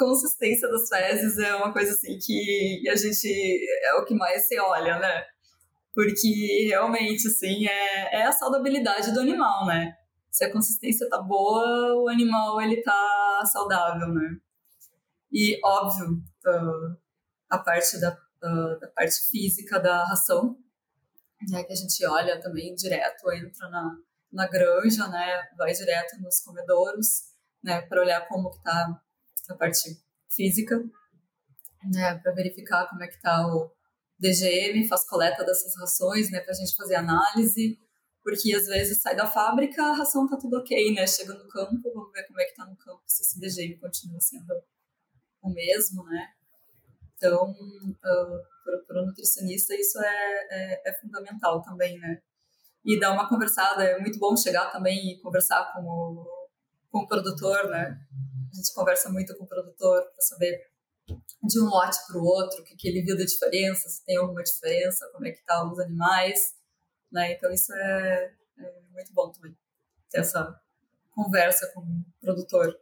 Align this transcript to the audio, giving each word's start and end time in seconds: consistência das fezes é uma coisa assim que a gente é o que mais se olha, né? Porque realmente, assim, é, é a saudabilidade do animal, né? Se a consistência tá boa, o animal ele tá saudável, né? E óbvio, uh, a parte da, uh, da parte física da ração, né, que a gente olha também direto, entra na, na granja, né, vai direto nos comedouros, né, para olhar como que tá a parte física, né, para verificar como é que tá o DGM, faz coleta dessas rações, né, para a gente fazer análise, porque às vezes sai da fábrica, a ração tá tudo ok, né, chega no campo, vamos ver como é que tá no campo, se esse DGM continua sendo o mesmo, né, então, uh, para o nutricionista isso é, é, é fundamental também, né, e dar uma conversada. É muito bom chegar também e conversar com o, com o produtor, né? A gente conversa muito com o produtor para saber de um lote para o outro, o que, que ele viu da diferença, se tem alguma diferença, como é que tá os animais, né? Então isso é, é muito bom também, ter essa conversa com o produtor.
consistência 0.00 0.66
das 0.66 0.88
fezes 0.88 1.38
é 1.38 1.54
uma 1.54 1.72
coisa 1.74 1.92
assim 1.92 2.18
que 2.18 2.88
a 2.88 2.96
gente 2.96 3.66
é 3.84 3.94
o 3.96 4.04
que 4.06 4.14
mais 4.14 4.48
se 4.48 4.58
olha, 4.58 4.98
né? 4.98 5.24
Porque 5.94 6.68
realmente, 6.68 7.28
assim, 7.28 7.66
é, 7.66 8.20
é 8.20 8.22
a 8.22 8.32
saudabilidade 8.32 9.12
do 9.12 9.20
animal, 9.20 9.66
né? 9.66 9.94
Se 10.30 10.44
a 10.44 10.52
consistência 10.52 11.06
tá 11.10 11.20
boa, 11.20 11.94
o 11.96 12.08
animal 12.08 12.62
ele 12.62 12.80
tá 12.82 13.42
saudável, 13.44 14.08
né? 14.08 14.36
E 15.30 15.60
óbvio, 15.62 16.14
uh, 16.46 16.96
a 17.50 17.58
parte 17.58 18.00
da, 18.00 18.16
uh, 18.42 18.80
da 18.80 18.88
parte 18.88 19.28
física 19.30 19.78
da 19.78 20.04
ração, 20.06 20.56
né, 21.48 21.62
que 21.62 21.72
a 21.72 21.76
gente 21.76 22.06
olha 22.06 22.40
também 22.40 22.74
direto, 22.74 23.30
entra 23.32 23.68
na, 23.68 23.96
na 24.32 24.48
granja, 24.48 25.06
né, 25.08 25.42
vai 25.56 25.72
direto 25.72 26.20
nos 26.20 26.40
comedouros, 26.40 27.32
né, 27.62 27.82
para 27.82 28.00
olhar 28.00 28.26
como 28.28 28.50
que 28.50 28.62
tá 28.62 29.00
a 29.52 29.56
parte 29.56 29.98
física, 30.28 30.82
né, 31.90 32.18
para 32.18 32.32
verificar 32.32 32.88
como 32.88 33.02
é 33.02 33.08
que 33.08 33.20
tá 33.20 33.46
o 33.46 33.70
DGM, 34.18 34.86
faz 34.86 35.04
coleta 35.08 35.44
dessas 35.44 35.74
rações, 35.78 36.30
né, 36.30 36.40
para 36.40 36.52
a 36.52 36.54
gente 36.54 36.76
fazer 36.76 36.96
análise, 36.96 37.78
porque 38.22 38.54
às 38.54 38.66
vezes 38.66 39.00
sai 39.00 39.16
da 39.16 39.26
fábrica, 39.26 39.82
a 39.82 39.94
ração 39.94 40.28
tá 40.28 40.36
tudo 40.36 40.58
ok, 40.58 40.94
né, 40.94 41.06
chega 41.06 41.34
no 41.34 41.48
campo, 41.48 41.92
vamos 41.94 42.12
ver 42.12 42.26
como 42.26 42.40
é 42.40 42.44
que 42.44 42.54
tá 42.54 42.66
no 42.66 42.76
campo, 42.76 43.02
se 43.06 43.22
esse 43.22 43.40
DGM 43.40 43.78
continua 43.78 44.20
sendo 44.20 44.54
o 45.42 45.50
mesmo, 45.50 46.04
né, 46.04 46.28
então, 47.16 47.50
uh, 47.50 48.86
para 48.86 49.02
o 49.02 49.06
nutricionista 49.06 49.74
isso 49.74 49.98
é, 50.02 50.46
é, 50.50 50.90
é 50.90 50.92
fundamental 51.00 51.62
também, 51.62 51.98
né, 51.98 52.20
e 52.84 52.98
dar 52.98 53.12
uma 53.12 53.28
conversada. 53.28 53.84
É 53.84 53.98
muito 53.98 54.18
bom 54.18 54.36
chegar 54.36 54.70
também 54.70 55.12
e 55.12 55.20
conversar 55.20 55.72
com 55.72 55.82
o, 55.82 56.48
com 56.90 57.00
o 57.00 57.06
produtor, 57.06 57.68
né? 57.68 57.98
A 58.50 58.56
gente 58.56 58.74
conversa 58.74 59.08
muito 59.10 59.36
com 59.36 59.44
o 59.44 59.46
produtor 59.46 60.02
para 60.02 60.20
saber 60.22 60.70
de 61.42 61.60
um 61.60 61.66
lote 61.66 61.98
para 62.06 62.18
o 62.18 62.24
outro, 62.24 62.60
o 62.60 62.64
que, 62.64 62.76
que 62.76 62.88
ele 62.88 63.02
viu 63.02 63.16
da 63.16 63.24
diferença, 63.24 63.88
se 63.88 64.04
tem 64.04 64.16
alguma 64.16 64.42
diferença, 64.42 65.08
como 65.12 65.26
é 65.26 65.32
que 65.32 65.44
tá 65.44 65.64
os 65.70 65.78
animais, 65.78 66.54
né? 67.10 67.32
Então 67.32 67.50
isso 67.50 67.72
é, 67.74 68.34
é 68.58 68.80
muito 68.90 69.12
bom 69.12 69.30
também, 69.30 69.56
ter 70.10 70.20
essa 70.20 70.60
conversa 71.10 71.70
com 71.72 71.80
o 71.80 72.04
produtor. 72.20 72.76